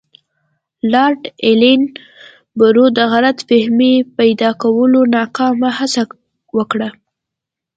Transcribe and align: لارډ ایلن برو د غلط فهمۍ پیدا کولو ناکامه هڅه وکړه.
لارډ 0.91 1.21
ایلن 1.45 1.81
برو 2.59 2.85
د 2.97 2.99
غلط 3.13 3.37
فهمۍ 3.49 3.95
پیدا 4.17 4.49
کولو 4.61 4.99
ناکامه 5.15 5.69
هڅه 5.77 6.03
وکړه. 6.57 6.89